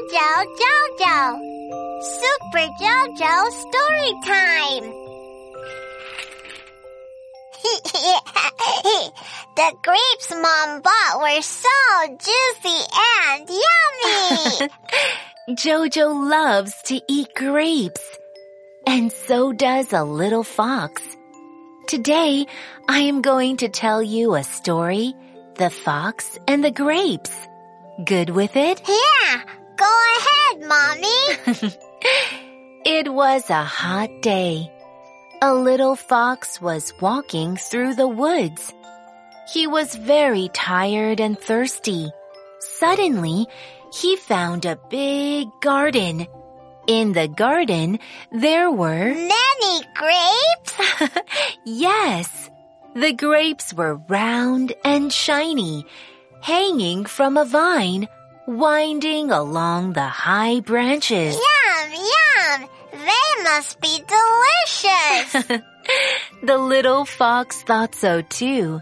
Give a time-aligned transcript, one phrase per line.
[0.00, 1.20] Jojo, Jojo.
[2.00, 4.86] Super Jojo story time.
[9.56, 11.68] the grapes Mom bought were so
[12.08, 12.80] juicy
[13.28, 14.70] and yummy.
[15.50, 18.18] Jojo loves to eat grapes.
[18.86, 21.02] And so does a little fox.
[21.86, 22.46] Today,
[22.88, 25.12] I am going to tell you a story,
[25.56, 27.36] The Fox and the Grapes.
[28.02, 28.80] Good with it?
[28.88, 29.42] yeah,
[29.80, 31.76] go ahead, Mommy.
[32.82, 34.72] It was a hot day.
[35.42, 38.72] A little fox was walking through the woods.
[39.52, 42.10] He was very tired and thirsty.
[42.58, 43.46] Suddenly,
[43.92, 46.26] he found a big garden.
[46.86, 47.98] In the garden,
[48.32, 51.10] there were, Many grapes?
[51.66, 52.50] yes,
[52.94, 55.84] the grapes were round and shiny,
[56.40, 58.08] hanging from a vine,
[58.58, 61.34] winding along the high branches.
[61.34, 62.68] Yum, yum.
[62.92, 65.60] They must be delicious.
[66.42, 68.80] The little fox thought so too.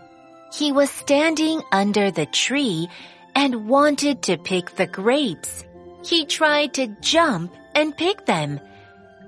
[0.53, 2.89] He was standing under the tree
[3.35, 5.65] and wanted to pick the grapes.
[6.05, 8.61] He tried to jump and pick them,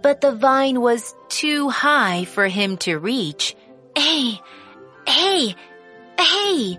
[0.03, 3.57] but the vine was too high for him to reach.
[3.97, 4.39] Hey,
[5.07, 5.57] hey,
[6.19, 6.79] hey!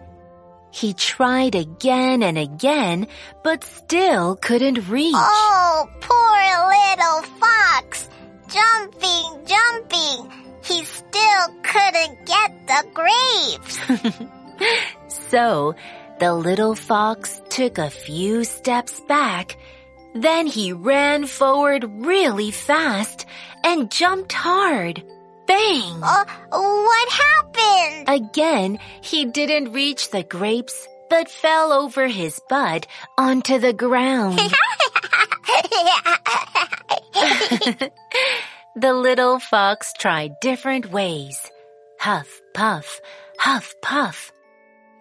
[0.71, 3.07] He tried again and again,
[3.43, 5.13] but still couldn't reach.
[5.15, 6.41] oh, poor
[6.75, 8.09] little fox.
[8.47, 10.31] Jumping, jumping.
[10.63, 14.21] He still couldn't get the grapes.
[15.29, 15.75] So,
[16.19, 19.57] the little fox took a few steps back.
[20.13, 23.25] Then he ran forward really fast
[23.63, 25.03] and jumped hard.
[25.51, 25.99] Bang!
[26.01, 28.07] Uh, what happened?
[28.07, 34.39] Again, he didn't reach the grapes, but fell over his butt onto the ground.
[38.75, 41.51] the little fox tried different ways.
[41.99, 43.01] Huff, puff,
[43.37, 44.31] huff, puff.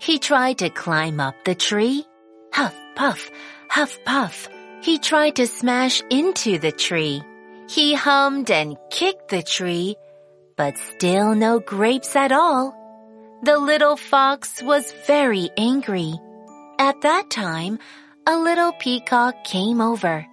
[0.00, 2.04] He tried to climb up the tree.
[2.52, 3.30] Huff, puff,
[3.68, 4.48] huff, puff.
[4.82, 7.22] He tried to smash into the tree.
[7.68, 9.94] He hummed and kicked the tree,
[10.60, 12.76] but still no grapes at all.
[13.42, 16.12] The little fox was very angry.
[16.78, 17.78] At that time,
[18.26, 20.26] a little peacock came over,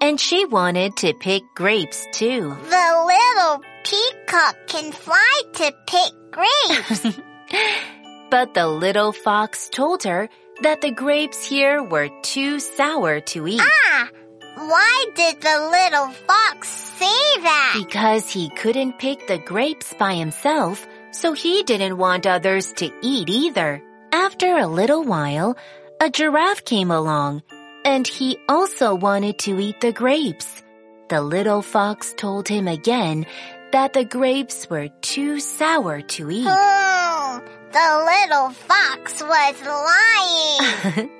[0.00, 2.56] and she wanted to pick grapes too.
[2.76, 7.18] the little peacock can fly to pick grapes.
[8.30, 10.28] But the little fox told her
[10.60, 14.08] that the grapes here were too sour to eat ah,
[14.56, 17.74] why did the little fox say that?
[17.78, 23.28] because he couldn't pick the grapes by himself, so he didn't want others to eat
[23.28, 23.82] either.
[24.12, 25.56] After a little while,
[26.00, 27.42] a giraffe came along,
[27.84, 30.62] and he also wanted to eat the grapes.
[31.08, 33.26] The little fox told him again
[33.72, 36.46] that the grapes were too sour to eat.
[36.48, 37.38] Hmm,
[37.72, 41.10] the little fox was lying.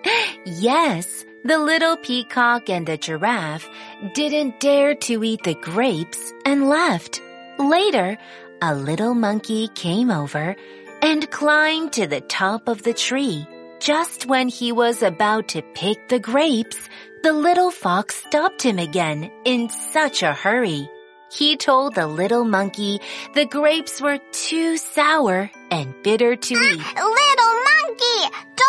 [0.45, 3.69] yes, the little peacock and the giraffe
[4.15, 7.21] didn't dare to eat the grapes and left.
[7.59, 8.19] Later,
[8.60, 10.56] a little monkey came over
[11.00, 13.47] and climbed to the top of the tree.
[13.81, 16.78] Just when he was about to pick the grapes,
[17.22, 20.91] the little fox stopped him again in such a hurry.
[21.31, 23.00] He told the little monkey
[23.34, 26.78] the grapes were too sour and bitter to eat.
[26.78, 28.67] little monkey, don't believe him.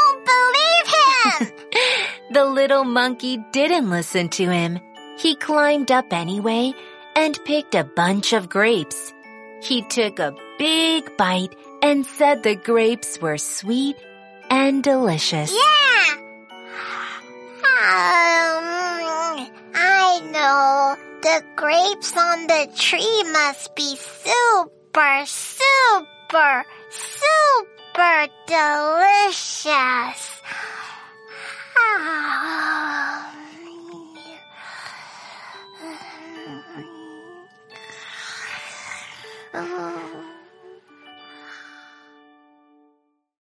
[2.32, 4.80] The little monkey didn't listen to him.
[5.18, 6.74] He climbed up anyway
[7.16, 9.14] and picked a bunch of grapes.
[9.64, 13.98] He took a big bite and said the grapes were sweet
[14.50, 15.52] and delicious.
[15.52, 16.16] yeah.
[17.82, 20.96] Um, I know.
[21.22, 30.29] The grapes on the tree must be super, super, super delicious.
[39.60, 39.92] 然后